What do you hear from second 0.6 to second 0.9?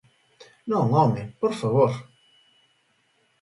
Non,